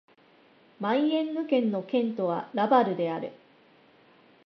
[0.79, 3.33] マイエンヌ県の県都はラヴァルである